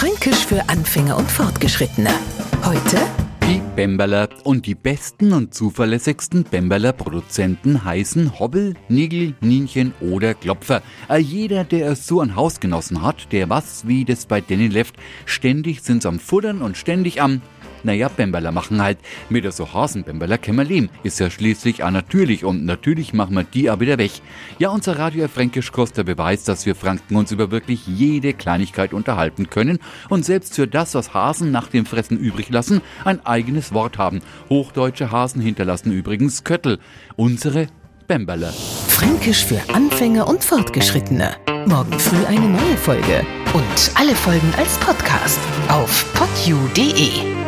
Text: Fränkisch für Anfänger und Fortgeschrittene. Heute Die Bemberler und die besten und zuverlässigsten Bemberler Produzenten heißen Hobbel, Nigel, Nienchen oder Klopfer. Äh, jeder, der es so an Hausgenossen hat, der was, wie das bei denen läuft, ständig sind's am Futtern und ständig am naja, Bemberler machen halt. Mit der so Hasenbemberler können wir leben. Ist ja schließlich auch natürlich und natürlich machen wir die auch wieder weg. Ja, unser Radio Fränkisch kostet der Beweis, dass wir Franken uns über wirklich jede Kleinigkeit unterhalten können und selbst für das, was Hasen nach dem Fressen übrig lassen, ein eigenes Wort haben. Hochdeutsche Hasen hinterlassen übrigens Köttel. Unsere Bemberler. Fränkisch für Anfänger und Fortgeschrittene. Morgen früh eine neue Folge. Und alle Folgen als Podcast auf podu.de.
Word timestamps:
Fränkisch 0.00 0.46
für 0.46 0.66
Anfänger 0.70 1.18
und 1.18 1.30
Fortgeschrittene. 1.30 2.08
Heute 2.64 2.96
Die 3.46 3.60
Bemberler 3.76 4.30
und 4.44 4.64
die 4.64 4.74
besten 4.74 5.34
und 5.34 5.52
zuverlässigsten 5.52 6.44
Bemberler 6.44 6.94
Produzenten 6.94 7.84
heißen 7.84 8.40
Hobbel, 8.40 8.76
Nigel, 8.88 9.34
Nienchen 9.42 9.92
oder 10.00 10.32
Klopfer. 10.32 10.80
Äh, 11.10 11.18
jeder, 11.18 11.64
der 11.64 11.90
es 11.90 12.06
so 12.06 12.22
an 12.22 12.34
Hausgenossen 12.34 13.02
hat, 13.02 13.30
der 13.30 13.50
was, 13.50 13.86
wie 13.86 14.06
das 14.06 14.24
bei 14.24 14.40
denen 14.40 14.72
läuft, 14.72 14.96
ständig 15.26 15.82
sind's 15.82 16.06
am 16.06 16.18
Futtern 16.18 16.62
und 16.62 16.78
ständig 16.78 17.20
am 17.20 17.42
naja, 17.82 18.08
Bemberler 18.08 18.52
machen 18.52 18.82
halt. 18.82 18.98
Mit 19.28 19.44
der 19.44 19.52
so 19.52 19.72
Hasenbemberler 19.72 20.38
können 20.38 20.58
wir 20.58 20.64
leben. 20.64 20.90
Ist 21.02 21.20
ja 21.20 21.30
schließlich 21.30 21.82
auch 21.82 21.90
natürlich 21.90 22.44
und 22.44 22.64
natürlich 22.64 23.12
machen 23.12 23.34
wir 23.34 23.44
die 23.44 23.70
auch 23.70 23.80
wieder 23.80 23.98
weg. 23.98 24.12
Ja, 24.58 24.70
unser 24.70 24.98
Radio 24.98 25.28
Fränkisch 25.28 25.72
kostet 25.72 25.98
der 25.98 26.14
Beweis, 26.14 26.44
dass 26.44 26.66
wir 26.66 26.74
Franken 26.74 27.16
uns 27.16 27.32
über 27.32 27.50
wirklich 27.50 27.86
jede 27.86 28.34
Kleinigkeit 28.34 28.92
unterhalten 28.92 29.50
können 29.50 29.78
und 30.08 30.24
selbst 30.24 30.54
für 30.54 30.66
das, 30.66 30.94
was 30.94 31.14
Hasen 31.14 31.50
nach 31.50 31.68
dem 31.68 31.86
Fressen 31.86 32.18
übrig 32.18 32.50
lassen, 32.50 32.80
ein 33.04 33.24
eigenes 33.24 33.72
Wort 33.72 33.98
haben. 33.98 34.20
Hochdeutsche 34.48 35.10
Hasen 35.10 35.40
hinterlassen 35.40 35.92
übrigens 35.92 36.44
Köttel. 36.44 36.78
Unsere 37.16 37.68
Bemberler. 38.06 38.52
Fränkisch 38.88 39.44
für 39.44 39.60
Anfänger 39.72 40.26
und 40.26 40.42
Fortgeschrittene. 40.42 41.36
Morgen 41.66 41.96
früh 41.98 42.24
eine 42.26 42.48
neue 42.48 42.76
Folge. 42.76 43.24
Und 43.54 43.92
alle 43.94 44.16
Folgen 44.16 44.52
als 44.58 44.76
Podcast 44.78 45.38
auf 45.68 46.12
podu.de. 46.14 47.39